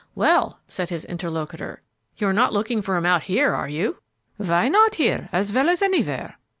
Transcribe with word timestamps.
"Well," 0.15 0.59
said 0.65 0.89
his 0.89 1.05
interlocutor, 1.05 1.83
"you're 2.17 2.33
not 2.33 2.53
looking 2.53 2.81
for 2.81 2.95
'em 2.95 3.05
out 3.05 3.21
here, 3.21 3.53
are 3.53 3.69
you?" 3.69 4.01
"Why 4.37 4.67
not 4.67 4.95
here 4.95 5.29
as 5.31 5.53
well 5.53 5.69
as 5.69 5.83
anywhere? 5.83 6.39